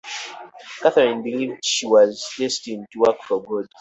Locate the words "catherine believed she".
0.81-1.85